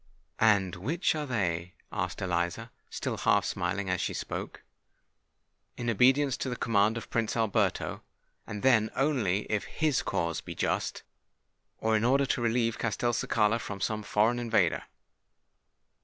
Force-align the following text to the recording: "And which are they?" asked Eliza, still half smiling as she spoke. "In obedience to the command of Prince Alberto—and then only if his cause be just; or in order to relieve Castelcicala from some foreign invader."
"And 0.39 0.75
which 0.77 1.13
are 1.13 1.27
they?" 1.27 1.75
asked 1.91 2.23
Eliza, 2.23 2.71
still 2.89 3.17
half 3.17 3.45
smiling 3.45 3.87
as 3.87 4.01
she 4.01 4.15
spoke. 4.15 4.63
"In 5.77 5.91
obedience 5.91 6.35
to 6.37 6.49
the 6.49 6.55
command 6.55 6.97
of 6.97 7.11
Prince 7.11 7.37
Alberto—and 7.37 8.63
then 8.63 8.89
only 8.95 9.41
if 9.41 9.65
his 9.65 10.01
cause 10.01 10.41
be 10.41 10.55
just; 10.55 11.03
or 11.77 11.95
in 11.95 12.03
order 12.03 12.25
to 12.25 12.41
relieve 12.41 12.79
Castelcicala 12.79 13.59
from 13.59 13.79
some 13.79 14.01
foreign 14.01 14.39
invader." 14.39 14.85